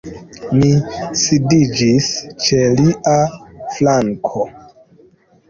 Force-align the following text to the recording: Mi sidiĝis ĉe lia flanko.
Mi 0.59 0.69
sidiĝis 1.19 2.07
ĉe 2.47 2.63
lia 2.81 3.15
flanko. 3.77 4.49